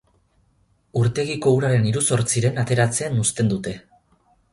[1.01, 3.75] Urtegiko uraren hiru zortziren ateratzen uzten dute.